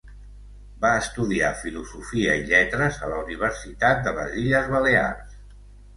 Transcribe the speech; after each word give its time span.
Va 0.85 0.93
estudiar 1.01 1.51
Filosofia 1.59 2.37
i 2.41 2.47
Lletres 2.53 2.99
a 3.05 3.11
la 3.15 3.19
Universitat 3.27 4.03
de 4.09 4.15
les 4.21 4.35
Illes 4.45 4.71
Balears. 4.73 5.37